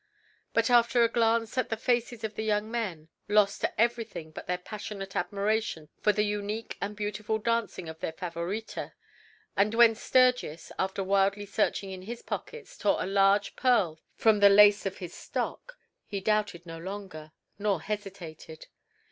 But 0.55 0.71
after 0.71 1.03
a 1.03 1.07
glance 1.11 1.59
at 1.59 1.69
the 1.69 1.77
faces 1.77 2.23
of 2.23 2.33
the 2.33 2.41
young 2.43 2.71
men, 2.71 3.09
lost 3.27 3.61
to 3.61 3.79
everything 3.79 4.31
but 4.31 4.47
their 4.47 4.57
passionate 4.57 5.15
admiration 5.15 5.89
for 6.01 6.11
the 6.11 6.25
unique 6.25 6.75
and 6.81 6.95
beautiful 6.95 7.37
dancing 7.37 7.87
of 7.87 7.99
their 7.99 8.11
Favorita, 8.11 8.93
and 9.55 9.75
when 9.75 9.93
Sturgis, 9.93 10.71
after 10.79 11.03
wildly 11.03 11.45
searching 11.45 11.91
in 11.91 12.01
his 12.01 12.23
pockets, 12.23 12.79
tore 12.79 12.97
a 12.99 13.05
large 13.05 13.55
pearl 13.55 13.99
from 14.15 14.39
the 14.39 14.49
lace 14.49 14.87
of 14.87 14.97
his 14.97 15.13
stock, 15.13 15.77
he 16.07 16.19
doubted 16.19 16.65
no 16.65 16.79
longer 16.79 17.33
nor 17.59 17.79
hesitated. 17.83 18.69